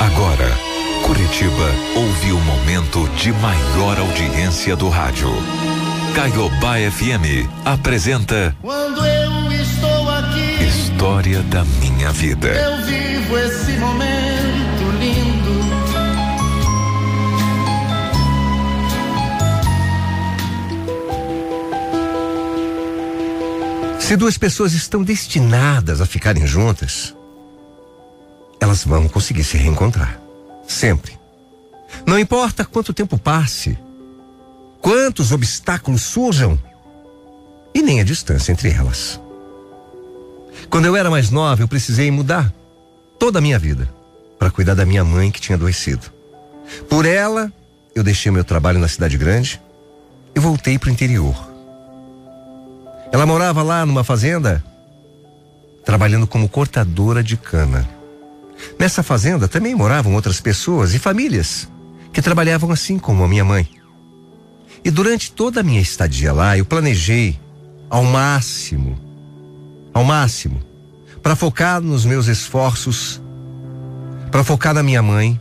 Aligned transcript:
Agora, 0.00 0.50
Curitiba 1.04 1.70
ouve 1.94 2.32
o 2.32 2.38
momento 2.40 3.08
de 3.16 3.32
maior 3.32 3.98
audiência 3.98 4.76
do 4.76 4.88
rádio. 4.88 5.30
Caiobá 6.14 6.74
FM 6.90 7.48
apresenta 7.64 8.54
Quando 8.60 9.04
eu 9.04 9.52
estou 9.52 10.10
aqui, 10.10 10.64
História 10.64 11.40
da 11.42 11.64
Minha 11.64 12.10
Vida. 12.12 12.48
eu 12.48 12.84
vivo 12.84 13.38
esse 13.38 13.72
momento 13.72 14.90
lindo. 14.98 15.56
Se 24.00 24.16
duas 24.16 24.38
pessoas 24.38 24.72
estão 24.72 25.02
destinadas 25.02 26.00
a 26.00 26.06
ficarem 26.06 26.46
juntas, 26.46 27.15
elas 28.60 28.84
vão 28.84 29.08
conseguir 29.08 29.44
se 29.44 29.56
reencontrar. 29.56 30.20
Sempre. 30.66 31.18
Não 32.06 32.18
importa 32.18 32.64
quanto 32.64 32.92
tempo 32.92 33.18
passe, 33.18 33.78
quantos 34.80 35.32
obstáculos 35.32 36.02
surjam 36.02 36.58
e 37.74 37.82
nem 37.82 38.00
a 38.00 38.04
distância 38.04 38.52
entre 38.52 38.70
elas. 38.70 39.20
Quando 40.70 40.86
eu 40.86 40.96
era 40.96 41.10
mais 41.10 41.30
nova, 41.30 41.62
eu 41.62 41.68
precisei 41.68 42.10
mudar 42.10 42.52
toda 43.18 43.38
a 43.38 43.42
minha 43.42 43.58
vida 43.58 43.88
para 44.38 44.50
cuidar 44.50 44.74
da 44.74 44.84
minha 44.84 45.04
mãe 45.04 45.30
que 45.30 45.40
tinha 45.40 45.56
adoecido. 45.56 46.10
Por 46.88 47.06
ela, 47.06 47.52
eu 47.94 48.02
deixei 48.02 48.30
meu 48.32 48.44
trabalho 48.44 48.78
na 48.78 48.88
cidade 48.88 49.16
grande 49.16 49.60
e 50.34 50.40
voltei 50.40 50.78
para 50.78 50.88
o 50.88 50.92
interior. 50.92 51.34
Ela 53.12 53.24
morava 53.24 53.62
lá 53.62 53.86
numa 53.86 54.04
fazenda, 54.04 54.62
trabalhando 55.84 56.26
como 56.26 56.48
cortadora 56.48 57.22
de 57.22 57.36
cana. 57.36 57.88
Nessa 58.78 59.02
fazenda 59.02 59.48
também 59.48 59.74
moravam 59.74 60.14
outras 60.14 60.40
pessoas 60.40 60.94
e 60.94 60.98
famílias 60.98 61.68
que 62.12 62.22
trabalhavam 62.22 62.70
assim 62.70 62.98
como 62.98 63.24
a 63.24 63.28
minha 63.28 63.44
mãe. 63.44 63.68
E 64.84 64.90
durante 64.90 65.32
toda 65.32 65.60
a 65.60 65.62
minha 65.62 65.80
estadia 65.80 66.32
lá, 66.32 66.56
eu 66.56 66.64
planejei 66.64 67.38
ao 67.90 68.04
máximo, 68.04 68.98
ao 69.92 70.04
máximo, 70.04 70.60
para 71.22 71.36
focar 71.36 71.80
nos 71.80 72.04
meus 72.04 72.26
esforços, 72.26 73.20
para 74.30 74.44
focar 74.44 74.74
na 74.74 74.82
minha 74.82 75.02
mãe, 75.02 75.40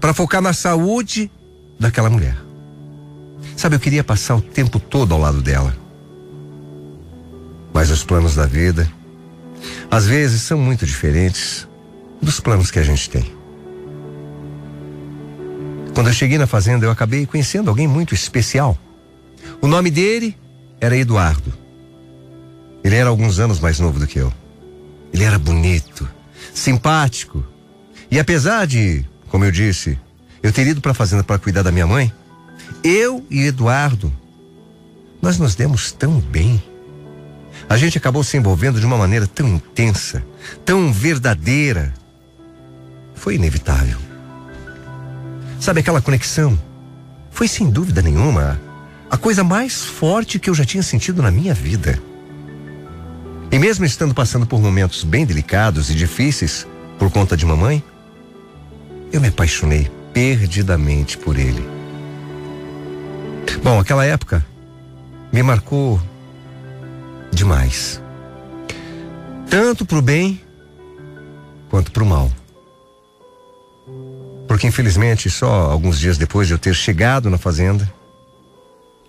para 0.00 0.12
focar 0.12 0.42
na 0.42 0.52
saúde 0.52 1.30
daquela 1.78 2.10
mulher. 2.10 2.36
Sabe, 3.56 3.76
eu 3.76 3.80
queria 3.80 4.04
passar 4.04 4.36
o 4.36 4.42
tempo 4.42 4.78
todo 4.78 5.14
ao 5.14 5.20
lado 5.20 5.40
dela. 5.40 5.74
Mas 7.72 7.90
os 7.90 8.04
planos 8.04 8.34
da 8.34 8.46
vida, 8.46 8.90
às 9.90 10.06
vezes, 10.06 10.42
são 10.42 10.58
muito 10.58 10.84
diferentes 10.84 11.66
dos 12.26 12.40
planos 12.40 12.70
que 12.70 12.78
a 12.80 12.82
gente 12.82 13.08
tem. 13.08 13.24
Quando 15.94 16.08
eu 16.08 16.12
cheguei 16.12 16.36
na 16.36 16.46
fazenda, 16.46 16.84
eu 16.84 16.90
acabei 16.90 17.24
conhecendo 17.24 17.70
alguém 17.70 17.86
muito 17.86 18.14
especial. 18.14 18.76
O 19.62 19.68
nome 19.68 19.90
dele 19.90 20.36
era 20.80 20.96
Eduardo. 20.96 21.54
Ele 22.84 22.96
era 22.96 23.08
alguns 23.08 23.38
anos 23.38 23.60
mais 23.60 23.78
novo 23.78 23.98
do 23.98 24.06
que 24.06 24.18
eu. 24.18 24.32
Ele 25.12 25.24
era 25.24 25.38
bonito, 25.38 26.06
simpático. 26.52 27.44
E 28.10 28.18
apesar 28.18 28.66
de, 28.66 29.04
como 29.28 29.44
eu 29.44 29.52
disse, 29.52 29.98
eu 30.42 30.52
ter 30.52 30.66
ido 30.66 30.80
para 30.80 30.90
a 30.90 30.94
fazenda 30.94 31.24
para 31.24 31.38
cuidar 31.38 31.62
da 31.62 31.72
minha 31.72 31.86
mãe, 31.86 32.12
eu 32.82 33.24
e 33.30 33.44
Eduardo, 33.46 34.12
nós 35.22 35.38
nos 35.38 35.54
demos 35.54 35.92
tão 35.92 36.20
bem. 36.20 36.62
A 37.68 37.76
gente 37.76 37.96
acabou 37.96 38.22
se 38.22 38.36
envolvendo 38.36 38.78
de 38.78 38.86
uma 38.86 38.98
maneira 38.98 39.26
tão 39.26 39.48
intensa, 39.48 40.24
tão 40.64 40.92
verdadeira. 40.92 41.94
Foi 43.16 43.34
inevitável. 43.34 43.98
Sabe 45.58 45.80
aquela 45.80 46.00
conexão? 46.00 46.56
Foi 47.30 47.48
sem 47.48 47.68
dúvida 47.68 48.00
nenhuma 48.00 48.60
a 49.10 49.16
coisa 49.16 49.42
mais 49.42 49.84
forte 49.84 50.38
que 50.38 50.48
eu 50.48 50.54
já 50.54 50.64
tinha 50.64 50.82
sentido 50.82 51.22
na 51.22 51.30
minha 51.30 51.54
vida. 51.54 52.00
E 53.50 53.58
mesmo 53.58 53.84
estando 53.84 54.14
passando 54.14 54.46
por 54.46 54.60
momentos 54.60 55.04
bem 55.04 55.24
delicados 55.24 55.90
e 55.90 55.94
difíceis 55.94 56.66
por 56.98 57.10
conta 57.10 57.36
de 57.36 57.46
mamãe, 57.46 57.82
eu 59.12 59.20
me 59.20 59.28
apaixonei 59.28 59.90
perdidamente 60.12 61.16
por 61.16 61.38
ele. 61.38 61.66
Bom, 63.62 63.78
aquela 63.78 64.04
época 64.04 64.44
me 65.32 65.42
marcou 65.42 66.00
demais. 67.32 68.00
Tanto 69.48 69.86
pro 69.86 70.02
bem 70.02 70.40
quanto 71.68 71.92
pro 71.92 72.04
mal. 72.04 72.30
Porque 74.56 74.66
infelizmente, 74.66 75.28
só 75.28 75.70
alguns 75.70 76.00
dias 76.00 76.16
depois 76.16 76.48
de 76.48 76.54
eu 76.54 76.58
ter 76.58 76.74
chegado 76.74 77.28
na 77.28 77.36
fazenda, 77.36 77.92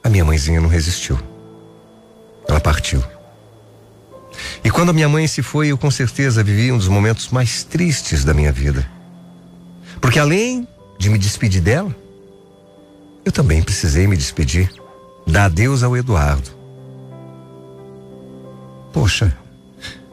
a 0.04 0.10
minha 0.10 0.26
mãezinha 0.26 0.60
não 0.60 0.68
resistiu. 0.68 1.18
Ela 2.50 2.60
partiu. 2.60 3.02
E 4.62 4.70
quando 4.70 4.90
a 4.90 4.94
minha 4.94 5.08
mãe 5.08 5.26
se 5.26 5.42
foi, 5.42 5.70
eu 5.70 5.78
com 5.78 5.90
certeza 5.90 6.44
vivi 6.44 6.70
um 6.70 6.78
dos 6.78 6.90
momentos 6.90 7.30
mais 7.30 7.64
tristes 7.64 8.26
da 8.26 8.34
minha 8.34 8.52
vida. 8.52 8.92
Porque 10.02 10.20
além 10.20 10.68
de 11.00 11.10
me 11.10 11.18
despedir 11.18 11.62
dela, 11.62 11.96
eu 13.24 13.32
também 13.32 13.64
precisei 13.64 14.06
me 14.06 14.18
despedir, 14.18 14.70
dar 15.26 15.46
adeus 15.46 15.82
ao 15.82 15.96
Eduardo. 15.96 16.52
Poxa, 18.92 19.34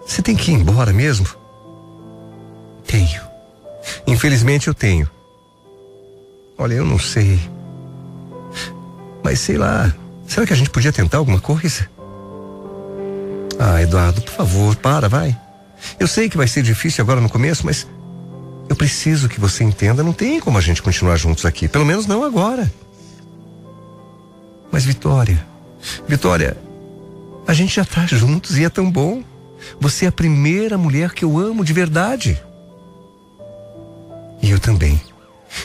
você 0.07 0.23
tem 0.23 0.37
que 0.37 0.53
ir 0.53 0.55
embora 0.55 0.93
mesmo? 0.93 1.27
Tenho. 2.87 3.21
Infelizmente 4.07 4.69
eu 4.69 4.75
tenho. 4.75 5.11
Olha, 6.65 6.77
eu 6.77 6.87
não 6.87 6.99
sei. 6.99 7.39
Mas 9.23 9.39
sei 9.39 9.59
lá, 9.59 9.95
será 10.27 10.47
que 10.47 10.53
a 10.55 10.57
gente 10.57 10.71
podia 10.71 10.91
tentar 10.91 11.19
alguma 11.19 11.39
coisa? 11.39 11.87
Ah, 13.59 13.83
Eduardo, 13.83 14.23
por 14.23 14.33
favor, 14.33 14.75
para, 14.77 15.07
vai. 15.07 15.39
Eu 16.01 16.09
sei 16.09 16.31
que 16.31 16.39
vai 16.39 16.49
ser 16.49 16.63
difícil 16.63 17.05
agora 17.05 17.21
no 17.21 17.29
começo, 17.29 17.67
mas 17.67 17.87
eu 18.67 18.75
preciso 18.75 19.29
que 19.29 19.39
você 19.39 19.63
entenda, 19.63 20.03
não 20.03 20.15
tem 20.15 20.41
como 20.41 20.57
a 20.57 20.61
gente 20.63 20.81
continuar 20.81 21.19
juntos 21.19 21.45
aqui, 21.45 21.69
pelo 21.69 21.85
menos 21.85 22.07
não 22.07 22.25
agora. 22.25 22.73
Mas 24.73 24.87
Vitória, 24.87 25.47
Vitória, 26.09 26.57
a 27.47 27.53
gente 27.53 27.77
já 27.77 27.85
tá 27.85 28.07
juntos 28.07 28.57
e 28.57 28.65
é 28.65 28.71
tão 28.71 28.91
bom. 28.91 29.23
Você 29.79 30.07
é 30.07 30.09
a 30.09 30.13
primeira 30.13 30.79
mulher 30.79 31.13
que 31.13 31.27
eu 31.27 31.39
amo 31.39 31.63
de 31.63 31.75
verdade. 31.75 32.43
E 34.41 34.51
eu 34.51 34.59
também. 34.59 34.99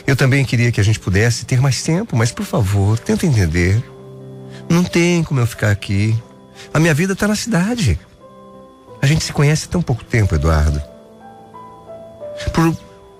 Eu 0.06 0.16
também 0.16 0.46
queria 0.46 0.72
que 0.72 0.80
a 0.80 0.84
gente 0.84 1.00
pudesse 1.00 1.46
ter 1.46 1.62
mais 1.62 1.82
tempo, 1.82 2.16
mas 2.16 2.32
por 2.32 2.46
favor, 2.46 2.98
tenta 2.98 3.26
entender. 3.26 3.84
Não 4.70 4.84
tem 4.84 5.24
como 5.24 5.40
eu 5.40 5.48
ficar 5.48 5.72
aqui. 5.72 6.18
A 6.74 6.80
minha 6.80 6.94
vida 6.94 7.16
tá 7.16 7.28
na 7.28 7.36
cidade. 7.36 8.00
A 9.02 9.06
gente 9.06 9.24
se 9.24 9.34
conhece 9.34 9.66
há 9.66 9.70
tão 9.70 9.82
pouco 9.82 10.04
tempo, 10.04 10.36
Eduardo. 10.36 10.82
Por, 12.54 12.76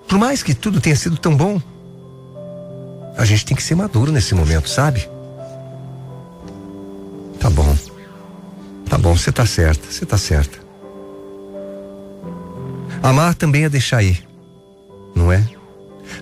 por 0.08 0.18
mais 0.18 0.42
que 0.42 0.54
tudo 0.54 0.80
tenha 0.80 0.96
sido 0.96 1.16
tão 1.16 1.36
bom, 1.36 1.60
a 3.16 3.24
gente 3.24 3.44
tem 3.44 3.56
que 3.56 3.62
ser 3.62 3.74
maduro 3.74 4.12
nesse 4.12 4.34
momento, 4.34 4.68
sabe? 4.68 5.08
Tá 7.38 7.50
bom. 7.50 7.76
Tá 8.88 8.98
bom, 8.98 9.16
você 9.16 9.30
tá 9.30 9.46
certa, 9.46 9.90
você 9.90 10.04
tá 10.04 10.18
certa. 10.18 10.58
Amar 13.02 13.34
também 13.34 13.64
é 13.64 13.68
deixar 13.68 14.02
ir, 14.02 14.26
não 15.14 15.32
é? 15.32 15.46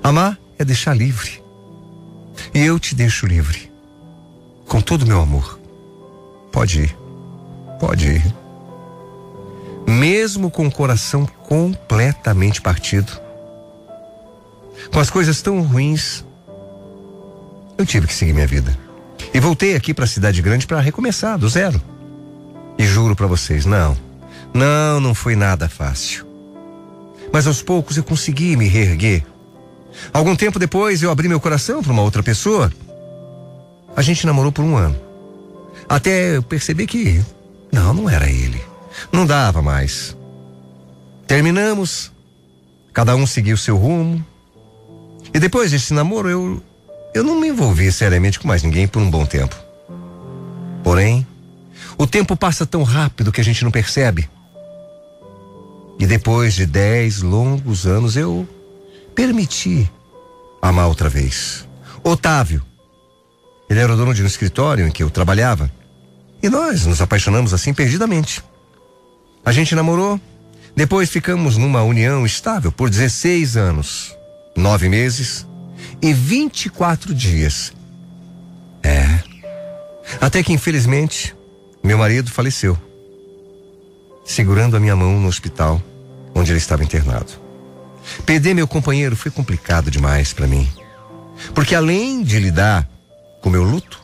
Amar 0.03 0.39
é 0.59 0.65
deixar 0.65 0.95
livre. 0.97 1.43
E 2.55 2.61
eu 2.61 2.79
te 2.79 2.95
deixo 2.95 3.27
livre. 3.27 3.71
Com 4.67 4.81
todo 4.81 5.03
o 5.03 5.07
meu 5.07 5.21
amor. 5.21 5.59
Pode 6.53 6.83
ir. 6.83 6.97
Pode 7.81 8.09
ir. 8.09 8.35
Mesmo 9.87 10.51
com 10.51 10.67
o 10.67 10.73
coração 10.73 11.27
completamente 11.27 12.61
partido. 12.61 13.13
Com 14.93 15.01
as 15.01 15.11
coisas 15.11 15.41
tão 15.43 15.63
ruins, 15.63 16.25
eu 17.77 17.87
tive 17.87 18.07
que 18.07 18.15
seguir 18.15 18.33
minha 18.33 18.47
vida. 18.47 18.77
E 19.33 19.41
voltei 19.41 19.75
aqui 19.75 19.93
para 19.93 20.05
a 20.05 20.09
cidade 20.09 20.43
grande 20.43 20.67
para 20.67 20.81
recomeçar 20.81 21.39
do 21.39 21.49
zero. 21.49 21.81
E 22.79 22.87
juro 22.87 23.17
para 23.17 23.27
vocês, 23.27 23.65
não. 23.65 23.97
Não, 24.55 25.01
não 25.01 25.15
foi 25.15 25.37
nada 25.37 25.69
fácil. 25.69 26.27
Mas 27.33 27.47
aos 27.47 27.63
poucos 27.63 27.97
eu 27.97 28.05
consegui 28.05 28.57
me 28.57 28.67
reerguer. 28.69 29.25
Algum 30.13 30.35
tempo 30.37 30.59
depois 30.59 31.03
eu 31.03 31.11
abri 31.11 31.29
meu 31.29 31.41
coração 31.41 31.83
para 31.83 31.93
uma 31.93 32.03
outra 32.03 32.23
pessoa. 32.23 32.73
A 33.97 34.03
gente 34.03 34.27
namorou 34.27 34.53
por 34.53 34.65
um 34.65 34.77
ano. 34.77 34.97
Até 35.89 36.37
eu 36.37 36.43
perceber 36.43 36.87
que 36.87 37.23
não, 37.73 37.95
não 37.95 38.11
era 38.11 38.29
ele. 38.31 38.63
Não 39.13 39.27
dava 39.27 39.63
mais. 39.63 40.17
Terminamos. 41.27 42.13
Cada 42.93 43.15
um 43.17 43.27
seguiu 43.27 43.57
seu 43.57 43.77
rumo. 43.77 44.25
E 45.33 45.39
depois 45.39 45.71
desse 45.71 45.93
namoro 45.93 46.29
eu 46.29 46.63
eu 47.15 47.25
não 47.25 47.41
me 47.41 47.49
envolvi 47.49 47.91
seriamente 47.91 48.39
com 48.39 48.47
mais 48.47 48.63
ninguém 48.63 48.87
por 48.87 49.01
um 49.01 49.11
bom 49.11 49.25
tempo. 49.25 49.57
Porém, 50.85 51.27
o 51.97 52.07
tempo 52.07 52.37
passa 52.37 52.67
tão 52.67 52.83
rápido 52.83 53.33
que 53.33 53.41
a 53.41 53.45
gente 53.45 53.65
não 53.65 53.71
percebe. 53.71 54.29
E 55.99 56.07
depois 56.07 56.55
de 56.55 56.65
dez 56.65 57.21
longos 57.23 57.87
anos 57.87 58.17
eu 58.17 58.47
permiti 59.19 59.91
amar 60.63 60.87
outra 60.87 61.09
vez. 61.09 61.67
Otávio. 62.05 62.65
Ele 63.69 63.81
era 63.81 63.93
o 63.93 63.97
dono 63.97 64.15
de 64.15 64.23
um 64.23 64.27
escritório 64.27 64.87
em 64.87 64.93
que 64.93 65.03
eu 65.03 65.11
trabalhava. 65.11 65.69
E 66.41 66.49
nós 66.49 66.87
nos 66.87 67.03
apaixonamos 67.03 67.53
assim 67.53 67.75
perdidamente. 67.75 68.45
A 69.45 69.51
gente 69.51 69.75
namorou, 69.75 70.21
depois 70.77 71.11
ficamos 71.11 71.57
numa 71.57 71.83
união 71.83 72.25
estável 72.25 72.71
por 72.71 72.89
16 72.89 73.57
anos, 73.57 74.17
nove 74.57 74.89
meses 74.89 75.45
e 76.01 76.13
24 76.13 77.13
dias. 77.13 77.73
É. 78.85 79.19
Até 80.21 80.45
que, 80.45 80.53
infelizmente, 80.53 81.35
meu 81.83 81.99
marido 81.99 82.31
faleceu, 82.31 82.79
segurando 84.25 84.77
a 84.77 84.81
minha 84.81 84.95
mão 84.95 85.19
no 85.19 85.27
hospital 85.27 85.83
onde 86.37 86.53
ele 86.53 86.59
estava 86.59 86.85
internado. 86.85 87.48
Perder 88.25 88.55
meu 88.55 88.67
companheiro 88.67 89.17
foi 89.17 89.31
complicado 89.31 89.91
demais 89.91 90.33
para 90.33 90.47
mim. 90.47 90.71
Porque 91.55 91.75
além 91.75 92.23
de 92.23 92.39
lidar 92.39 92.89
com 93.41 93.51
meu 93.51 93.63
luto, 93.63 94.01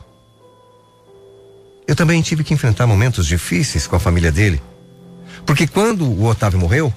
eu 1.87 1.95
também 1.95 2.21
tive 2.21 2.43
que 2.43 2.53
enfrentar 2.53 2.87
momentos 2.87 3.27
difíceis 3.27 3.85
com 3.85 3.95
a 3.95 3.99
família 3.99 4.31
dele. 4.31 4.61
Porque 5.45 5.67
quando 5.67 6.05
o 6.05 6.25
Otávio 6.25 6.59
morreu, 6.59 6.93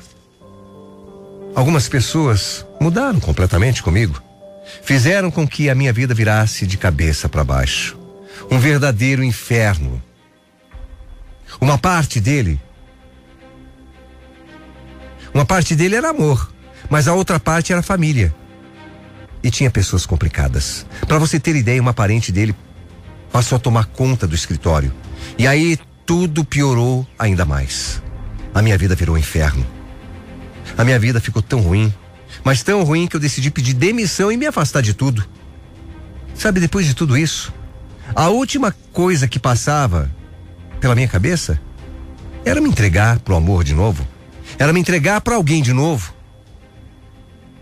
algumas 1.54 1.88
pessoas 1.88 2.64
mudaram 2.80 3.20
completamente 3.20 3.82
comigo. 3.82 4.22
Fizeram 4.82 5.30
com 5.30 5.46
que 5.46 5.68
a 5.68 5.74
minha 5.74 5.92
vida 5.92 6.14
virasse 6.14 6.66
de 6.66 6.76
cabeça 6.76 7.28
para 7.28 7.44
baixo. 7.44 7.98
Um 8.50 8.58
verdadeiro 8.58 9.22
inferno. 9.22 10.02
Uma 11.60 11.76
parte 11.78 12.20
dele. 12.20 12.60
Uma 15.34 15.44
parte 15.44 15.74
dele 15.74 15.96
era 15.96 16.10
amor, 16.10 16.50
mas 16.88 17.08
a 17.08 17.14
outra 17.14 17.38
parte 17.38 17.72
era 17.72 17.82
família. 17.82 18.34
E 19.42 19.50
tinha 19.50 19.70
pessoas 19.70 20.04
complicadas. 20.04 20.86
Para 21.06 21.18
você 21.18 21.38
ter 21.38 21.54
ideia, 21.54 21.80
uma 21.80 21.94
parente 21.94 22.32
dele 22.32 22.54
passou 23.30 23.56
a 23.56 23.58
tomar 23.58 23.86
conta 23.86 24.26
do 24.26 24.34
escritório. 24.34 24.92
E 25.38 25.46
aí 25.46 25.78
tudo 26.04 26.44
piorou 26.44 27.06
ainda 27.18 27.44
mais. 27.44 28.02
A 28.54 28.62
minha 28.62 28.78
vida 28.78 28.94
virou 28.94 29.14
um 29.14 29.18
inferno. 29.18 29.64
A 30.76 30.84
minha 30.84 30.98
vida 30.98 31.20
ficou 31.20 31.42
tão 31.42 31.60
ruim, 31.60 31.92
mas 32.42 32.62
tão 32.62 32.82
ruim 32.82 33.06
que 33.06 33.16
eu 33.16 33.20
decidi 33.20 33.50
pedir 33.50 33.74
demissão 33.74 34.32
e 34.32 34.36
me 34.36 34.46
afastar 34.46 34.82
de 34.82 34.94
tudo. 34.94 35.24
Sabe, 36.34 36.60
depois 36.60 36.86
de 36.86 36.94
tudo 36.94 37.16
isso, 37.16 37.52
a 38.14 38.28
última 38.28 38.74
coisa 38.92 39.28
que 39.28 39.38
passava 39.38 40.10
pela 40.80 40.94
minha 40.94 41.08
cabeça 41.08 41.60
era 42.44 42.60
me 42.60 42.68
entregar 42.68 43.18
pro 43.18 43.36
amor 43.36 43.64
de 43.64 43.74
novo. 43.74 44.06
Era 44.58 44.72
me 44.72 44.80
entregar 44.80 45.20
para 45.20 45.34
alguém 45.34 45.62
de 45.62 45.72
novo. 45.72 46.14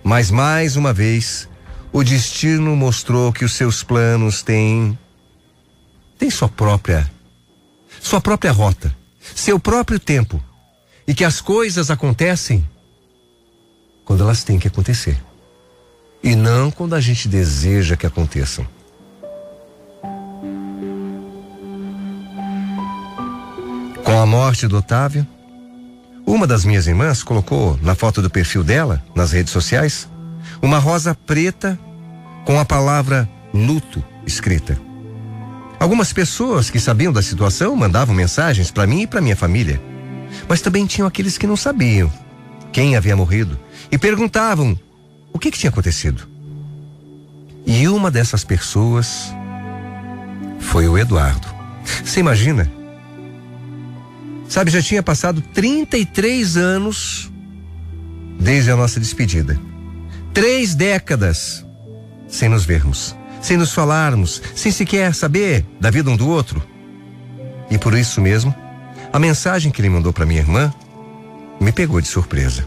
Mas 0.07 0.31
mais 0.31 0.77
uma 0.77 0.93
vez, 0.93 1.49
o 1.93 2.05
destino 2.05 2.77
mostrou 2.77 3.33
que 3.33 3.45
os 3.45 3.55
seus 3.55 3.83
planos 3.83 4.41
têm 4.41 4.97
têm 6.17 6.31
sua 6.31 6.49
própria 6.49 7.11
sua 8.01 8.21
própria 8.21 8.53
rota, 8.53 8.97
seu 9.35 9.59
próprio 9.59 9.99
tempo 9.99 10.41
e 11.09 11.13
que 11.13 11.25
as 11.25 11.41
coisas 11.41 11.91
acontecem 11.91 12.65
quando 14.05 14.23
elas 14.23 14.45
têm 14.45 14.61
que 14.61 14.69
acontecer 14.69 15.21
e 16.23 16.37
não 16.37 16.71
quando 16.71 16.95
a 16.95 17.01
gente 17.01 17.27
deseja 17.27 17.97
que 17.97 18.07
aconteçam. 18.07 18.65
Com 24.05 24.21
a 24.21 24.25
morte 24.25 24.69
do 24.69 24.77
Otávio, 24.77 25.27
uma 26.27 26.47
das 26.47 26.65
minhas 26.65 26.89
irmãs 26.89 27.23
colocou 27.23 27.79
na 27.81 27.95
foto 27.95 28.21
do 28.21 28.29
perfil 28.29 28.65
dela, 28.65 29.03
nas 29.15 29.31
redes 29.31 29.53
sociais, 29.53 30.09
uma 30.61 30.79
rosa 30.79 31.15
preta 31.15 31.79
com 32.45 32.59
a 32.59 32.65
palavra 32.65 33.29
luto 33.55 34.05
escrita. 34.27 34.79
Algumas 35.79 36.13
pessoas 36.13 36.69
que 36.69 36.81
sabiam 36.81 37.13
da 37.13 37.23
situação 37.23 37.77
mandavam 37.77 38.15
mensagens 38.15 38.71
para 38.71 38.87
mim 38.87 39.03
e 39.03 39.07
para 39.07 39.21
minha 39.21 39.37
família. 39.37 39.81
Mas 40.49 40.61
também 40.61 40.85
tinham 40.85 41.07
aqueles 41.07 41.39
que 41.39 41.47
não 41.47 41.57
sabiam 41.57 42.13
quem 42.73 42.97
havia 42.97 43.17
morrido 43.17 43.59
e 43.91 43.97
perguntavam 43.97 44.79
o 45.33 45.39
que, 45.39 45.51
que 45.51 45.59
tinha 45.59 45.71
acontecido. 45.71 46.29
E 47.65 47.87
uma 47.89 48.11
dessas 48.11 48.43
pessoas 48.43 49.33
foi 50.59 50.89
o 50.89 50.99
Eduardo. 50.99 51.47
Você 52.05 52.21
imagina? 52.21 52.71
Sabe, 54.49 54.71
já 54.71 54.81
tinha 54.81 55.03
passado 55.03 55.41
33 55.41 56.57
anos 56.57 57.31
desde 58.39 58.71
a 58.71 58.77
nossa 58.77 59.01
despedida. 59.01 59.59
Três 60.33 60.75
décadas 60.75 61.65
sem 62.29 62.49
nos 62.49 62.65
vermos, 62.65 63.17
sem 63.41 63.57
nos 63.57 63.73
falarmos, 63.73 64.43
sem 64.55 64.71
sequer 64.71 65.15
saber 65.15 65.65
da 65.81 65.91
vida 65.91 66.11
um 66.11 66.17
do 66.17 66.29
outro. 66.29 66.63
E 67.71 67.79
por 67.79 67.95
isso 67.95 68.21
mesmo, 68.21 68.55
a 69.13 69.19
mensagem 69.19 69.73
que 69.73 69.81
ele 69.81 69.91
mandou 69.91 70.13
para 70.13 70.27
minha 70.27 70.41
irmã 70.41 70.73
me 71.61 71.73
pegou 71.73 72.01
de 72.01 72.09
surpresa. 72.09 72.67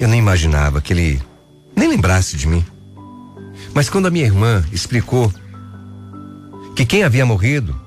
Eu 0.00 0.08
nem 0.08 0.18
imaginava 0.18 0.80
que 0.80 0.92
ele 0.92 1.22
nem 1.76 1.88
lembrasse 1.88 2.36
de 2.36 2.46
mim. 2.46 2.64
Mas 3.74 3.88
quando 3.88 4.06
a 4.06 4.10
minha 4.10 4.24
irmã 4.24 4.64
explicou 4.72 5.32
que 6.74 6.86
quem 6.86 7.02
havia 7.02 7.26
morrido 7.26 7.78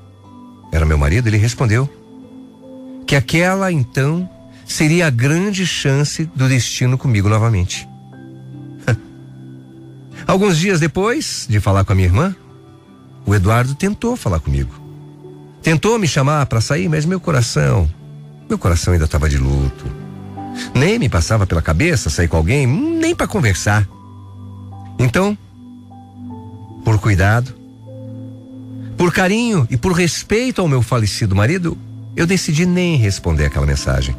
era 0.71 0.85
meu 0.85 0.97
marido, 0.97 1.27
ele 1.27 1.37
respondeu 1.37 1.89
que 3.11 3.15
aquela 3.17 3.73
então 3.73 4.29
seria 4.65 5.07
a 5.07 5.09
grande 5.09 5.67
chance 5.67 6.23
do 6.33 6.47
destino 6.47 6.97
comigo 6.97 7.27
novamente. 7.27 7.85
Alguns 10.25 10.57
dias 10.57 10.79
depois 10.79 11.45
de 11.49 11.59
falar 11.59 11.83
com 11.83 11.91
a 11.91 11.95
minha 11.95 12.07
irmã, 12.07 12.33
o 13.25 13.35
Eduardo 13.35 13.75
tentou 13.75 14.15
falar 14.15 14.39
comigo. 14.39 14.73
Tentou 15.61 15.99
me 15.99 16.07
chamar 16.07 16.45
para 16.45 16.61
sair, 16.61 16.87
mas 16.87 17.03
meu 17.03 17.19
coração, 17.19 17.91
meu 18.47 18.57
coração 18.57 18.93
ainda 18.93 19.03
estava 19.03 19.27
de 19.27 19.37
luto. 19.37 19.85
Nem 20.73 20.97
me 20.97 21.09
passava 21.09 21.45
pela 21.45 21.61
cabeça 21.61 22.09
sair 22.09 22.29
com 22.29 22.37
alguém, 22.37 22.65
nem 22.65 23.13
para 23.13 23.27
conversar. 23.27 23.85
Então, 24.97 25.37
por 26.85 26.97
cuidado, 26.97 27.53
por 28.97 29.11
carinho 29.11 29.67
e 29.69 29.75
por 29.75 29.91
respeito 29.91 30.61
ao 30.61 30.67
meu 30.69 30.81
falecido 30.81 31.35
marido, 31.35 31.77
eu 32.15 32.25
decidi 32.27 32.65
nem 32.65 32.97
responder 32.97 33.45
aquela 33.45 33.65
mensagem. 33.65 34.15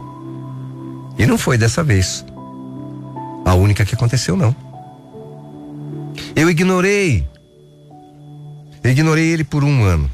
E 1.19 1.27
não 1.27 1.37
foi 1.37 1.59
dessa 1.59 1.83
vez. 1.83 2.25
A 3.45 3.55
única 3.55 3.85
que 3.85 3.95
aconteceu, 3.95 4.37
não. 4.37 4.55
Eu 6.35 6.49
ignorei. 6.51 7.29
Eu 8.83 8.91
ignorei 8.91 9.29
ele 9.29 9.45
por 9.45 9.63
um 9.63 9.85
ano. 9.85 10.11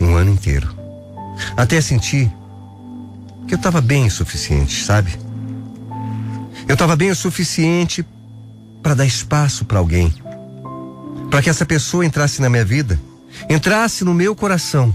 Um 0.00 0.14
ano 0.16 0.30
inteiro. 0.32 0.74
Até 1.56 1.80
sentir 1.80 2.30
que 3.46 3.54
eu 3.54 3.58
estava 3.58 3.80
bem 3.80 4.06
o 4.06 4.10
suficiente, 4.10 4.82
sabe? 4.84 5.12
Eu 6.68 6.74
estava 6.74 6.96
bem 6.96 7.10
o 7.10 7.16
suficiente 7.16 8.04
para 8.82 8.94
dar 8.94 9.06
espaço 9.06 9.64
para 9.64 9.78
alguém. 9.78 10.12
Para 11.30 11.42
que 11.42 11.50
essa 11.50 11.64
pessoa 11.64 12.04
entrasse 12.04 12.40
na 12.40 12.48
minha 12.48 12.64
vida, 12.64 12.98
entrasse 13.48 14.04
no 14.04 14.14
meu 14.14 14.34
coração. 14.34 14.94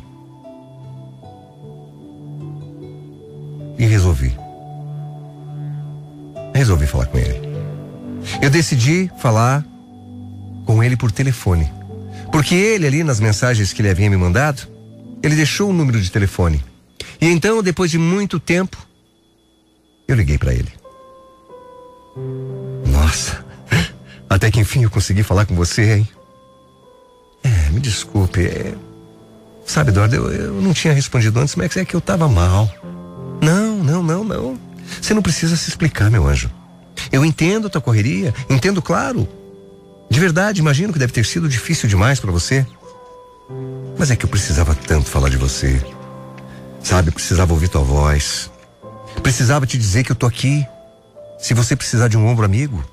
E 3.78 3.86
resolvi 3.86 4.46
resolvi 6.56 6.88
falar 6.88 7.08
com 7.08 7.18
ele. 7.18 7.42
Eu 8.42 8.50
decidi 8.50 9.12
falar 9.20 9.64
com 10.66 10.82
ele 10.82 10.96
por 10.96 11.12
telefone. 11.12 11.72
Porque 12.32 12.56
ele 12.56 12.88
ali 12.88 13.04
nas 13.04 13.20
mensagens 13.20 13.74
que 13.74 13.82
ele 13.82 13.90
havia 13.90 14.10
me 14.10 14.18
mandado, 14.18 14.68
ele 15.22 15.36
deixou 15.36 15.70
o 15.70 15.74
número 15.74 16.00
de 16.00 16.10
telefone. 16.10 16.64
E 17.20 17.28
então, 17.28 17.62
depois 17.62 17.92
de 17.92 17.98
muito 17.98 18.40
tempo, 18.40 18.78
eu 20.08 20.16
liguei 20.16 20.38
para 20.38 20.54
ele. 20.54 20.72
Nossa, 22.88 23.46
até 24.30 24.50
que 24.50 24.60
enfim 24.60 24.84
eu 24.84 24.90
consegui 24.90 25.24
falar 25.24 25.46
com 25.46 25.56
você, 25.56 25.98
hein? 25.98 26.10
É, 27.46 27.70
me 27.70 27.80
desculpe. 27.80 28.44
É... 28.44 28.74
Sabe, 29.68 29.92
Eduardo, 29.92 30.16
eu, 30.16 30.32
eu 30.32 30.62
não 30.62 30.74
tinha 30.74 30.94
respondido 30.94 31.40
antes, 31.40 31.56
mas 31.56 31.78
é 31.78 31.86
que 31.86 31.96
eu 31.96 32.02
tava 32.02 32.28
mal. 32.28 32.70
Não, 33.42 33.84
não, 33.84 34.02
não, 34.02 34.24
não. 34.24 34.60
Você 35.00 35.14
não 35.14 35.22
precisa 35.22 35.56
se 35.56 35.70
explicar, 35.70 36.10
meu 36.10 36.28
anjo. 36.28 36.50
Eu 37.12 37.24
entendo 37.24 37.68
a 37.68 37.70
tua 37.70 37.82
correria, 37.82 38.34
entendo, 38.50 38.82
claro. 38.82 39.28
De 40.10 40.20
verdade, 40.20 40.60
imagino 40.60 40.92
que 40.92 41.00
deve 41.00 41.14
ter 41.14 41.26
sido 41.26 41.48
difícil 41.48 41.88
demais 41.88 42.20
para 42.20 42.32
você. 42.32 42.66
Mas 43.98 44.10
é 44.10 44.16
que 44.16 44.26
eu 44.26 44.30
precisava 44.30 44.74
tanto 44.74 45.10
falar 45.10 45.30
de 45.30 45.38
você. 45.38 45.80
Sabe, 46.84 47.12
precisava 47.12 47.54
ouvir 47.54 47.68
tua 47.68 47.84
voz. 47.84 48.50
Precisava 49.22 49.68
te 49.68 49.78
dizer 49.78 50.04
que 50.04 50.12
eu 50.12 50.16
tô 50.16 50.26
aqui. 50.26 50.66
Se 51.38 51.54
você 51.54 51.76
precisar 51.76 52.08
de 52.08 52.18
um 52.18 52.28
ombro 52.28 52.46
amigo. 52.46 52.84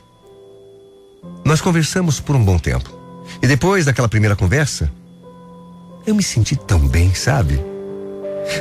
Nós 1.45 1.61
conversamos 1.61 2.21
por 2.21 2.37
um 2.37 2.45
bom 2.45 2.59
tempo. 2.59 3.02
E 3.43 3.47
depois 3.47 3.85
daquela 3.85 4.09
primeira 4.09 4.37
conversa, 4.37 4.89
eu 6.07 6.15
me 6.15 6.23
senti 6.23 6.55
tão 6.55 6.87
bem, 6.87 7.13
sabe? 7.13 7.61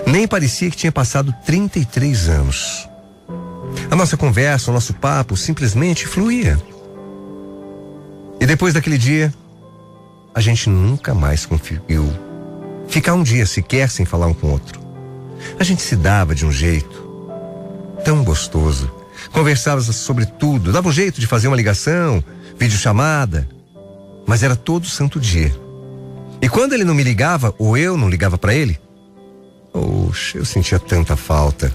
Nem 0.08 0.28
parecia 0.28 0.72
que 0.72 0.76
tinha 0.76 0.92
passado 0.92 1.34
33 1.46 2.30
anos. 2.30 2.90
A 3.92 3.96
nossa 3.96 4.18
conversa, 4.18 4.72
o 4.72 4.74
nosso 4.74 4.96
papo 4.96 5.38
simplesmente 5.38 6.08
fluía. 6.08 6.60
E 8.40 8.46
depois 8.46 8.74
daquele 8.74 8.98
dia, 8.98 9.32
a 10.34 10.42
gente 10.42 10.68
nunca 10.68 11.14
mais 11.14 11.46
conseguiu 11.46 12.12
ficar 12.88 13.14
um 13.14 13.24
dia 13.24 13.46
sequer 13.46 13.88
sem 13.88 14.04
falar 14.04 14.28
um 14.28 14.34
com 14.34 14.48
o 14.48 14.52
outro. 14.52 14.82
A 15.60 15.64
gente 15.64 15.84
se 15.84 15.96
dava 15.96 16.34
de 16.34 16.46
um 16.46 16.52
jeito 16.52 17.02
tão 18.04 18.24
gostoso. 18.24 18.92
Conversava 19.32 19.82
sobre 19.82 20.26
tudo, 20.26 20.72
dava 20.72 20.90
um 20.90 20.92
jeito 20.92 21.22
de 21.22 21.28
fazer 21.28 21.48
uma 21.48 21.56
ligação, 21.56 22.24
videochamada, 22.58 23.48
mas 24.32 24.44
era 24.44 24.56
todo 24.56 24.88
santo 24.88 25.20
dia. 25.20 25.54
E 26.42 26.48
quando 26.48 26.72
ele 26.72 26.86
não 26.86 26.96
me 26.96 27.04
ligava, 27.04 27.54
ou 27.60 27.78
eu 27.78 27.98
não 27.98 28.10
ligava 28.10 28.38
para 28.38 28.56
ele, 28.56 28.80
oxe, 29.74 30.38
eu 30.38 30.46
sentia 30.46 30.80
tanta 30.80 31.18
falta. 31.18 31.70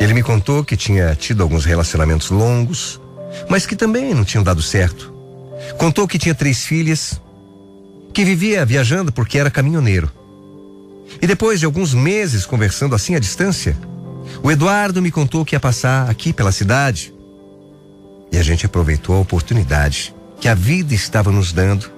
Ele 0.00 0.14
me 0.14 0.22
contou 0.22 0.64
que 0.64 0.74
tinha 0.74 1.14
tido 1.14 1.42
alguns 1.42 1.66
relacionamentos 1.66 2.30
longos, 2.30 2.98
mas 3.46 3.66
que 3.66 3.76
também 3.76 4.14
não 4.14 4.24
tinham 4.24 4.42
dado 4.42 4.62
certo. 4.62 5.12
Contou 5.76 6.08
que 6.08 6.18
tinha 6.18 6.34
três 6.34 6.64
filhas, 6.64 7.20
que 8.14 8.24
vivia 8.24 8.64
viajando 8.64 9.12
porque 9.12 9.38
era 9.38 9.50
caminhoneiro. 9.50 10.10
E 11.20 11.26
depois 11.26 11.60
de 11.60 11.66
alguns 11.66 11.92
meses 11.92 12.46
conversando 12.46 12.94
assim 12.94 13.14
à 13.14 13.18
distância, 13.18 13.76
o 14.42 14.50
Eduardo 14.50 15.02
me 15.02 15.10
contou 15.10 15.44
que 15.44 15.54
ia 15.54 15.60
passar 15.60 16.08
aqui 16.08 16.32
pela 16.32 16.52
cidade. 16.52 17.12
E 18.32 18.38
a 18.38 18.42
gente 18.42 18.64
aproveitou 18.64 19.16
a 19.16 19.20
oportunidade 19.20 20.14
que 20.42 20.48
a 20.48 20.54
vida 20.56 20.92
estava 20.92 21.30
nos 21.30 21.52
dando 21.52 21.88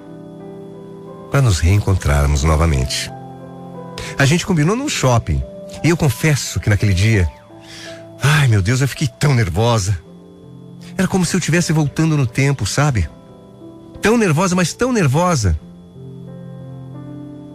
para 1.30 1.40
nos 1.40 1.60
reencontrarmos 1.60 2.44
novamente. 2.44 3.10
A 4.18 4.26
gente 4.26 4.44
combinou 4.44 4.76
num 4.76 4.86
shopping 4.86 5.42
e 5.82 5.88
eu 5.88 5.96
confesso 5.96 6.60
que 6.60 6.68
naquele 6.68 6.92
dia, 6.92 7.26
ai 8.22 8.46
meu 8.46 8.60
Deus, 8.60 8.82
eu 8.82 8.86
fiquei 8.86 9.08
tão 9.08 9.34
nervosa. 9.34 9.98
Era 10.94 11.08
como 11.08 11.24
se 11.24 11.34
eu 11.34 11.38
estivesse 11.38 11.72
voltando 11.72 12.18
no 12.18 12.26
tempo, 12.26 12.66
sabe? 12.66 13.08
Tão 14.02 14.18
nervosa, 14.18 14.54
mas 14.54 14.74
tão 14.74 14.92
nervosa. 14.92 15.58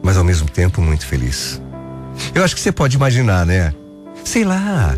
Mas 0.01 0.17
ao 0.17 0.23
mesmo 0.23 0.49
tempo 0.49 0.81
muito 0.81 1.05
feliz. 1.05 1.61
Eu 2.33 2.43
acho 2.43 2.55
que 2.55 2.61
você 2.61 2.71
pode 2.71 2.95
imaginar, 2.97 3.45
né? 3.45 3.75
Sei 4.25 4.43
lá. 4.43 4.97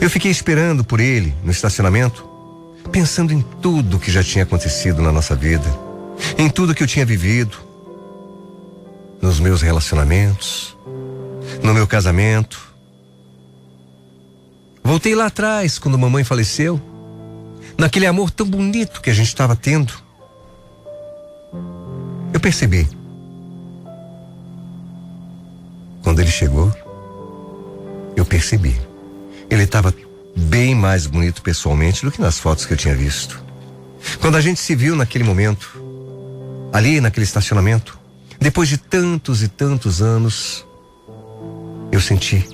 Eu 0.00 0.08
fiquei 0.08 0.30
esperando 0.30 0.84
por 0.84 1.00
ele 1.00 1.34
no 1.42 1.50
estacionamento, 1.50 2.24
pensando 2.90 3.32
em 3.32 3.40
tudo 3.40 3.98
que 3.98 4.10
já 4.10 4.22
tinha 4.22 4.44
acontecido 4.44 5.00
na 5.02 5.12
nossa 5.12 5.34
vida, 5.34 5.68
em 6.36 6.48
tudo 6.48 6.74
que 6.74 6.82
eu 6.82 6.86
tinha 6.86 7.06
vivido, 7.06 7.56
nos 9.20 9.38
meus 9.38 9.62
relacionamentos, 9.62 10.76
no 11.62 11.72
meu 11.72 11.86
casamento. 11.86 12.72
Voltei 14.82 15.14
lá 15.14 15.26
atrás, 15.26 15.78
quando 15.78 15.96
mamãe 15.96 16.24
faleceu, 16.24 16.80
naquele 17.78 18.06
amor 18.06 18.30
tão 18.30 18.46
bonito 18.46 19.00
que 19.00 19.10
a 19.10 19.14
gente 19.14 19.28
estava 19.28 19.54
tendo. 19.54 19.92
Eu 22.32 22.40
percebi. 22.40 22.88
Quando 26.02 26.20
ele 26.20 26.30
chegou, 26.30 26.72
eu 28.16 28.24
percebi. 28.24 28.76
Ele 29.48 29.62
estava 29.62 29.94
bem 30.36 30.74
mais 30.74 31.06
bonito 31.06 31.42
pessoalmente 31.42 32.04
do 32.04 32.10
que 32.10 32.20
nas 32.20 32.38
fotos 32.38 32.64
que 32.64 32.72
eu 32.72 32.76
tinha 32.76 32.94
visto. 32.94 33.42
Quando 34.20 34.36
a 34.36 34.40
gente 34.40 34.60
se 34.60 34.74
viu 34.74 34.96
naquele 34.96 35.24
momento, 35.24 35.80
ali 36.72 37.00
naquele 37.00 37.24
estacionamento, 37.24 37.98
depois 38.40 38.68
de 38.68 38.76
tantos 38.76 39.42
e 39.42 39.48
tantos 39.48 40.02
anos, 40.02 40.66
eu 41.90 42.00
senti 42.00 42.48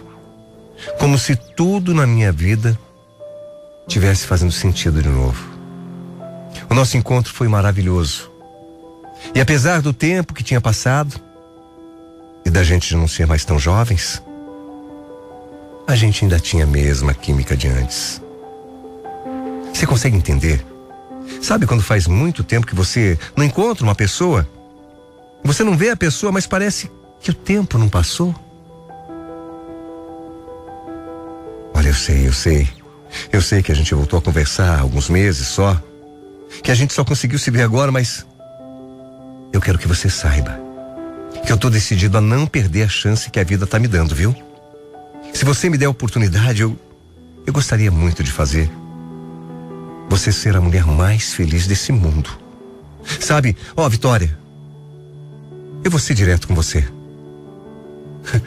como 0.98 1.18
se 1.18 1.34
tudo 1.34 1.94
na 1.94 2.06
minha 2.06 2.30
vida 2.30 2.78
tivesse 3.86 4.26
fazendo 4.26 4.52
sentido 4.52 5.02
de 5.02 5.08
novo. 5.08 5.42
O 6.68 6.74
nosso 6.74 6.96
encontro 6.96 7.32
foi 7.32 7.48
maravilhoso. 7.48 8.30
E 9.34 9.40
apesar 9.40 9.80
do 9.80 9.92
tempo 9.92 10.34
que 10.34 10.44
tinha 10.44 10.60
passado 10.60 11.18
e 12.44 12.50
da 12.50 12.62
gente 12.62 12.94
não 12.94 13.08
ser 13.08 13.26
mais 13.26 13.44
tão 13.44 13.58
jovens, 13.58 14.22
a 15.88 15.96
gente 15.96 16.22
ainda 16.22 16.38
tinha 16.38 16.64
a 16.64 16.66
mesma 16.66 17.14
química 17.14 17.56
de 17.56 17.66
antes. 17.66 18.20
Você 19.72 19.86
consegue 19.86 20.14
entender? 20.14 20.62
Sabe 21.40 21.66
quando 21.66 21.82
faz 21.82 22.06
muito 22.06 22.44
tempo 22.44 22.66
que 22.66 22.74
você 22.74 23.18
não 23.34 23.42
encontra 23.42 23.84
uma 23.84 23.94
pessoa? 23.94 24.46
Você 25.42 25.64
não 25.64 25.74
vê 25.74 25.88
a 25.88 25.96
pessoa, 25.96 26.30
mas 26.30 26.46
parece 26.46 26.90
que 27.20 27.30
o 27.30 27.34
tempo 27.34 27.78
não 27.78 27.88
passou? 27.88 28.34
Olha, 31.74 31.88
eu 31.88 31.94
sei, 31.94 32.28
eu 32.28 32.34
sei. 32.34 32.68
Eu 33.32 33.40
sei 33.40 33.62
que 33.62 33.72
a 33.72 33.74
gente 33.74 33.94
voltou 33.94 34.18
a 34.18 34.22
conversar 34.22 34.76
há 34.76 34.80
alguns 34.80 35.08
meses 35.08 35.46
só. 35.46 35.80
Que 36.62 36.70
a 36.70 36.74
gente 36.74 36.92
só 36.92 37.02
conseguiu 37.02 37.38
se 37.38 37.50
ver 37.50 37.62
agora, 37.62 37.90
mas. 37.90 38.26
Eu 39.54 39.60
quero 39.62 39.78
que 39.78 39.88
você 39.88 40.10
saiba. 40.10 40.60
Que 41.46 41.50
eu 41.50 41.56
tô 41.56 41.70
decidido 41.70 42.18
a 42.18 42.20
não 42.20 42.46
perder 42.46 42.82
a 42.82 42.88
chance 42.88 43.30
que 43.30 43.40
a 43.40 43.44
vida 43.44 43.66
tá 43.66 43.78
me 43.78 43.88
dando, 43.88 44.14
viu? 44.14 44.36
Se 45.32 45.44
você 45.44 45.70
me 45.70 45.78
der 45.78 45.86
a 45.86 45.90
oportunidade, 45.90 46.62
eu, 46.62 46.78
eu 47.46 47.52
gostaria 47.52 47.90
muito 47.90 48.22
de 48.22 48.30
fazer. 48.30 48.70
Você 50.08 50.32
ser 50.32 50.56
a 50.56 50.60
mulher 50.60 50.84
mais 50.86 51.32
feliz 51.32 51.66
desse 51.66 51.92
mundo. 51.92 52.30
Sabe, 53.20 53.56
ó, 53.76 53.86
oh, 53.86 53.88
Vitória, 53.88 54.38
eu 55.84 55.90
vou 55.90 56.00
ser 56.00 56.14
direto 56.14 56.48
com 56.48 56.54
você. 56.54 56.86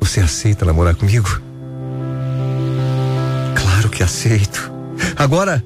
Você 0.00 0.20
aceita 0.20 0.66
namorar 0.66 0.94
comigo? 0.94 1.40
Claro 3.56 3.88
que 3.88 4.02
aceito. 4.02 4.70
Agora, 5.16 5.64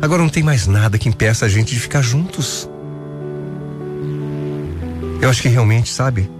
agora 0.00 0.22
não 0.22 0.28
tem 0.28 0.42
mais 0.42 0.66
nada 0.68 0.98
que 0.98 1.08
impeça 1.08 1.44
a 1.44 1.48
gente 1.48 1.74
de 1.74 1.80
ficar 1.80 2.00
juntos. 2.00 2.70
Eu 5.20 5.28
acho 5.28 5.42
que 5.42 5.48
realmente, 5.48 5.92
sabe? 5.92 6.30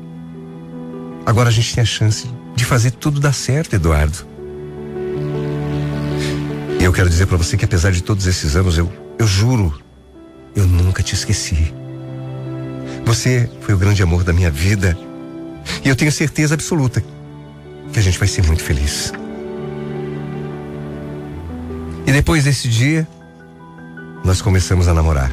Agora 1.26 1.48
a 1.48 1.52
gente 1.52 1.74
tem 1.74 1.82
a 1.82 1.84
chance 1.84 2.28
de 2.56 2.64
fazer 2.64 2.90
tudo 2.92 3.20
dar 3.20 3.34
certo, 3.34 3.76
Eduardo. 3.76 4.26
E 6.80 6.82
eu 6.82 6.92
quero 6.92 7.08
dizer 7.08 7.26
para 7.26 7.36
você 7.36 7.56
que 7.56 7.64
apesar 7.64 7.92
de 7.92 8.02
todos 8.02 8.26
esses 8.26 8.56
anos, 8.56 8.78
eu, 8.78 8.90
eu 9.18 9.26
juro, 9.26 9.78
eu 10.54 10.66
nunca 10.66 11.02
te 11.02 11.14
esqueci. 11.14 11.72
Você 13.04 13.48
foi 13.60 13.74
o 13.74 13.78
grande 13.78 14.02
amor 14.02 14.24
da 14.24 14.32
minha 14.32 14.50
vida. 14.50 14.96
E 15.84 15.88
eu 15.88 15.94
tenho 15.94 16.10
certeza 16.10 16.54
absoluta 16.54 17.04
que 17.92 17.98
a 17.98 18.02
gente 18.02 18.18
vai 18.18 18.26
ser 18.26 18.44
muito 18.44 18.64
feliz. 18.64 19.12
E 22.06 22.12
depois 22.12 22.44
desse 22.44 22.68
dia, 22.68 23.06
nós 24.24 24.40
começamos 24.40 24.88
a 24.88 24.94
namorar. 24.94 25.30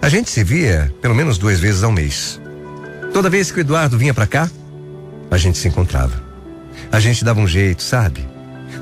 A 0.00 0.08
gente 0.08 0.30
se 0.30 0.44
via 0.44 0.94
pelo 1.02 1.14
menos 1.14 1.36
duas 1.36 1.58
vezes 1.58 1.82
ao 1.82 1.92
mês. 1.92 2.40
Toda 3.12 3.28
vez 3.28 3.50
que 3.50 3.58
o 3.58 3.60
Eduardo 3.60 3.98
vinha 3.98 4.14
para 4.14 4.26
cá, 4.26 4.50
a 5.30 5.36
gente 5.36 5.58
se 5.58 5.68
encontrava. 5.68 6.22
A 6.90 6.98
gente 6.98 7.24
dava 7.24 7.40
um 7.40 7.46
jeito, 7.46 7.82
sabe? 7.82 8.28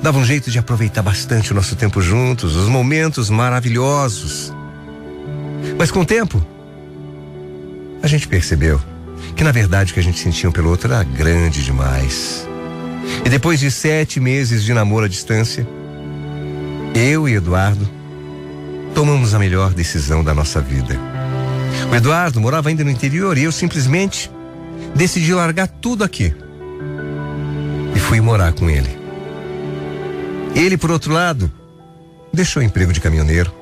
Dava 0.03 0.19
um 0.19 0.25
jeito 0.25 0.51
de 0.51 0.59
aproveitar 0.59 1.03
bastante 1.03 1.53
o 1.53 1.55
nosso 1.55 1.77
tempo 1.77 2.01
juntos, 2.01 2.57
os 2.57 2.69
momentos 2.69 3.29
maravilhosos. 3.29 4.53
Mas 5.77 5.91
com 5.91 6.01
o 6.01 6.07
tempo, 6.07 6.45
a 8.03 8.07
gente 8.07 8.27
percebeu 8.27 8.81
que 9.37 9.45
na 9.45 9.53
verdade 9.53 9.91
o 9.91 9.95
que 9.95 10.01
a 10.01 10.03
gente 10.03 10.19
sentia 10.19 10.49
um 10.49 10.53
pelo 10.53 10.71
outro 10.71 10.93
era 10.93 11.03
grande 11.03 11.65
demais. 11.65 12.47
E 13.25 13.29
depois 13.29 13.61
de 13.61 13.71
sete 13.71 14.21
meses 14.21 14.63
de 14.63 14.73
namoro 14.73 15.05
à 15.05 15.09
distância, 15.09 15.67
eu 16.95 17.29
e 17.29 17.35
Eduardo 17.35 17.89
tomamos 18.95 19.35
a 19.35 19.39
melhor 19.39 19.73
decisão 19.75 20.25
da 20.25 20.35
nossa 20.35 20.61
vida. 20.61 20.99
O 21.91 21.95
Eduardo 21.95 22.41
morava 22.41 22.69
ainda 22.69 22.85
no 22.85 22.91
interior 22.91 23.37
e 23.39 23.45
eu 23.45 23.53
simplesmente 23.53 24.31
decidi 24.99 25.33
largar 25.33 25.69
tudo 25.69 26.03
aqui. 26.03 26.35
E 27.95 27.99
fui 28.01 28.21
morar 28.21 28.53
com 28.53 28.69
ele. 28.69 28.99
Ele, 30.57 30.77
por 30.77 30.91
outro 30.91 31.13
lado, 31.13 31.51
deixou 32.33 32.61
o 32.61 32.65
emprego 32.65 32.93
de 32.93 33.01
caminhoneiro, 33.01 33.55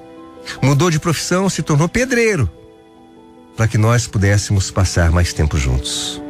mudou 0.62 0.90
de 0.90 0.98
profissão, 0.98 1.48
se 1.50 1.62
tornou 1.62 1.88
pedreiro, 1.88 2.50
para 3.54 3.68
que 3.68 3.76
nós 3.76 4.06
pudéssemos 4.06 4.70
passar 4.70 5.10
mais 5.10 5.34
tempo 5.34 5.58
juntos. 5.58 6.20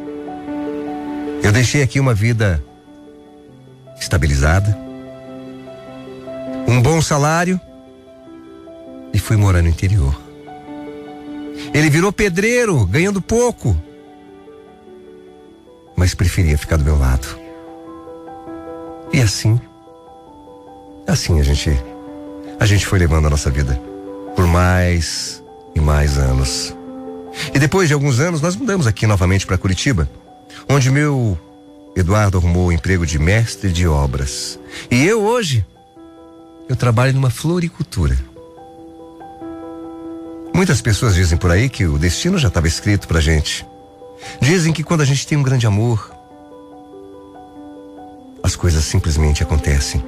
Eu 1.42 1.52
deixei 1.52 1.82
aqui 1.82 2.00
uma 2.00 2.12
vida 2.12 2.62
estabilizada, 4.00 4.76
um 6.66 6.82
bom 6.82 7.00
salário 7.00 7.60
e 9.14 9.18
fui 9.20 9.36
morar 9.36 9.62
no 9.62 9.68
interior. 9.68 10.20
Ele 11.72 11.88
virou 11.88 12.12
pedreiro, 12.12 12.84
ganhando 12.86 13.22
pouco, 13.22 13.80
mas 15.96 16.14
preferia 16.14 16.58
ficar 16.58 16.76
do 16.76 16.84
meu 16.84 16.98
lado. 16.98 17.26
E 19.12 19.20
assim, 19.20 19.60
assim 21.06 21.40
a 21.40 21.42
gente, 21.42 21.70
a 22.60 22.66
gente 22.66 22.86
foi 22.86 22.98
levando 22.98 23.26
a 23.26 23.30
nossa 23.30 23.50
vida 23.50 23.80
por 24.34 24.46
mais 24.46 25.42
e 25.74 25.80
mais 25.80 26.18
anos. 26.18 26.74
E 27.54 27.58
depois 27.58 27.88
de 27.88 27.94
alguns 27.94 28.20
anos 28.20 28.40
nós 28.40 28.56
mudamos 28.56 28.86
aqui 28.86 29.06
novamente 29.06 29.46
para 29.46 29.58
Curitiba, 29.58 30.08
onde 30.68 30.90
meu 30.90 31.38
Eduardo 31.96 32.36
arrumou 32.36 32.66
o 32.66 32.72
emprego 32.72 33.06
de 33.06 33.18
mestre 33.18 33.72
de 33.72 33.88
obras. 33.88 34.58
E 34.90 35.04
eu 35.06 35.22
hoje, 35.22 35.64
eu 36.68 36.76
trabalho 36.76 37.14
numa 37.14 37.30
floricultura. 37.30 38.18
Muitas 40.54 40.80
pessoas 40.80 41.14
dizem 41.14 41.38
por 41.38 41.50
aí 41.50 41.68
que 41.68 41.86
o 41.86 41.98
destino 41.98 42.38
já 42.38 42.48
estava 42.48 42.66
escrito 42.66 43.08
pra 43.08 43.20
gente. 43.20 43.66
Dizem 44.40 44.72
que 44.72 44.82
quando 44.82 45.00
a 45.00 45.04
gente 45.04 45.26
tem 45.26 45.36
um 45.36 45.42
grande 45.42 45.66
amor, 45.66 46.12
as 48.42 48.54
coisas 48.54 48.84
simplesmente 48.84 49.42
acontecem. 49.42 50.02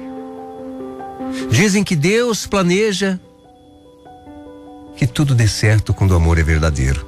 Dizem 1.49 1.83
que 1.83 1.95
Deus 1.95 2.47
planeja 2.47 3.19
que 4.95 5.05
tudo 5.05 5.35
dê 5.35 5.47
certo 5.47 5.93
quando 5.93 6.11
o 6.11 6.15
amor 6.15 6.37
é 6.37 6.43
verdadeiro. 6.43 7.07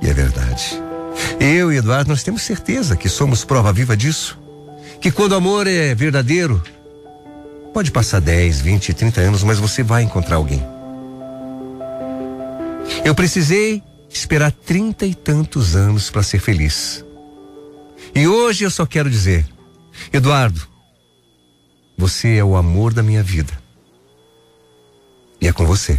E 0.00 0.08
é 0.08 0.12
verdade. 0.12 0.82
Eu 1.38 1.72
e 1.72 1.76
Eduardo, 1.76 2.10
nós 2.10 2.22
temos 2.22 2.42
certeza 2.42 2.96
que 2.96 3.08
somos 3.08 3.44
prova 3.44 3.72
viva 3.72 3.96
disso. 3.96 4.38
Que 5.00 5.10
quando 5.10 5.32
o 5.32 5.36
amor 5.36 5.66
é 5.66 5.94
verdadeiro, 5.94 6.62
pode 7.72 7.90
passar 7.90 8.20
10, 8.20 8.60
20, 8.60 8.94
30 8.94 9.20
anos, 9.20 9.42
mas 9.42 9.58
você 9.58 9.82
vai 9.82 10.02
encontrar 10.02 10.36
alguém. 10.36 10.62
Eu 13.04 13.14
precisei 13.14 13.82
esperar 14.12 14.52
trinta 14.52 15.06
e 15.06 15.14
tantos 15.14 15.74
anos 15.74 16.10
para 16.10 16.22
ser 16.22 16.38
feliz. 16.38 17.04
E 18.14 18.26
hoje 18.26 18.64
eu 18.64 18.70
só 18.70 18.84
quero 18.84 19.08
dizer, 19.08 19.46
Eduardo, 20.12 20.60
você 21.96 22.36
é 22.36 22.44
o 22.44 22.56
amor 22.56 22.92
da 22.92 23.02
minha 23.02 23.22
vida. 23.22 23.52
E 25.40 25.48
é 25.48 25.52
com 25.52 25.64
você 25.64 25.98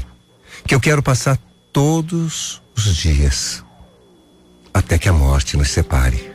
que 0.65 0.75
eu 0.75 0.79
quero 0.79 1.01
passar 1.01 1.37
todos 1.71 2.61
os 2.77 2.95
dias 2.95 3.63
até 4.73 4.97
que 4.97 5.09
a 5.09 5.13
morte 5.13 5.57
nos 5.57 5.69
separe. 5.69 6.31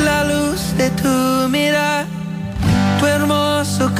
La 0.00 0.22
luz 0.24 0.72
de 0.76 0.90
tu 0.90 1.48
mirar, 1.48 2.06
tu 2.98 3.06
hermoso 3.06 3.90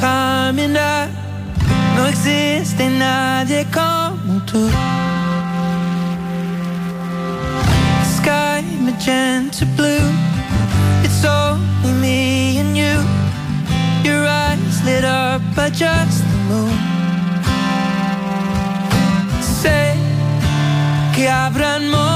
no 1.95 2.05
existe 2.07 2.89
nadie 2.89 3.65
como 3.73 4.39
tú. 4.41 4.69
Magenta 9.01 9.65
blue, 9.75 10.13
it's 11.03 11.25
only 11.25 11.91
me 11.99 12.59
and 12.59 12.77
you. 12.77 13.01
Your 14.03 14.27
eyes 14.27 14.83
lit 14.85 15.03
up 15.03 15.41
by 15.55 15.71
just 15.71 16.21
the 16.21 16.37
moon. 16.49 16.77
Say 19.41 19.95
que 21.15 21.27
habrán 21.27 21.89
momentos 21.89 22.10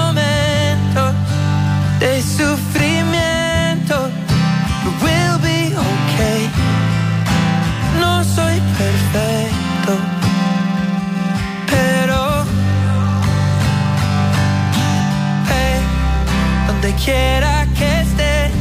esté, 17.04 18.52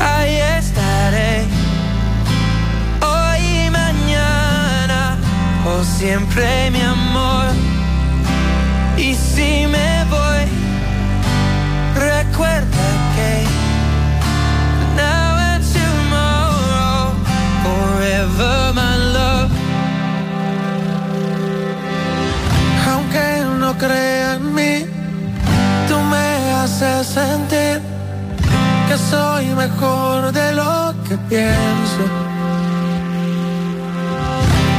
ahí 0.00 0.36
estaré. 0.58 1.44
Hoy 3.00 3.66
y 3.66 3.70
mañana, 3.70 5.16
o 5.66 5.84
siempre 5.84 6.70
mi 6.70 6.80
amor. 6.80 7.46
Y 8.96 9.14
si 9.14 9.66
me 9.66 10.04
voy, 10.08 10.46
recuerda 11.94 12.86
que 13.14 13.44
now 14.96 15.36
and 15.50 15.64
tomorrow, 15.72 17.12
forever 17.64 18.72
my 18.74 18.96
love. 19.12 19.50
Aunque 22.88 23.44
no 23.58 23.76
crea 23.76 24.34
en 24.34 24.54
mí, 24.54 24.93
me 26.80 26.86
haces 26.86 27.06
sentir 27.06 27.80
que 28.88 28.96
soy 29.10 29.46
mejor 29.54 30.32
de 30.32 30.52
lo 30.52 30.94
que 31.08 31.16
pienso. 31.28 32.02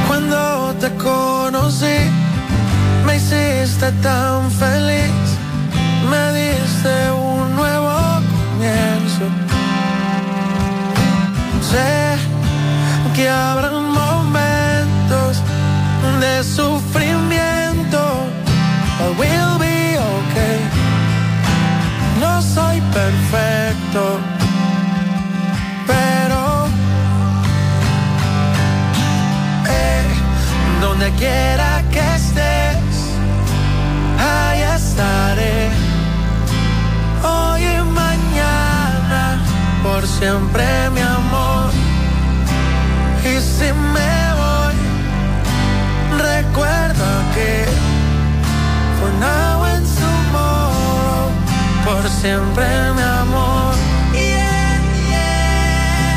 Cuando 0.06 0.74
te 0.80 0.90
conocí, 0.96 1.98
me 3.06 3.16
hiciste 3.16 3.90
tan 4.02 4.50
feliz, 4.50 5.26
me 6.10 6.22
diste 6.38 7.10
un 7.12 7.56
nuevo 7.56 7.94
comienzo. 8.32 9.26
Sé 11.70 12.16
que 13.14 13.28
habrán 13.28 13.84
momentos 14.02 15.36
de 16.20 16.44
sufrimiento, 16.44 18.00
but 18.98 19.18
we'll 19.18 19.58
be 19.58 19.65
perfecto, 22.96 24.18
pero 25.86 26.66
eh, 29.68 30.04
donde 30.80 31.10
quiera 31.12 31.82
que 31.92 32.00
estés, 32.14 32.96
ahí 34.18 34.62
estaré. 34.78 35.68
Hoy 37.22 37.62
y 37.64 37.82
mañana, 38.02 39.42
por 39.82 40.06
siempre 40.06 40.64
mi 40.94 41.02
amor. 41.02 41.70
Y 43.30 43.34
si 43.40 43.68
me 43.94 44.14
voy, 44.40 44.76
recuerda 46.30 47.10
que 47.34 47.66
tomorrow, 49.00 49.00
por 49.00 49.55
siempre 52.20 52.64
mi 52.96 53.02
amor. 53.02 53.74
Yeah, 54.12 54.80
yeah, 55.10 56.16